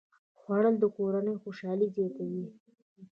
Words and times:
خوړل 0.39 0.75
د 0.79 0.83
کورنۍ 0.95 1.35
خوشالي 1.43 1.87
زیاته 1.95 2.23
وي 2.31 2.45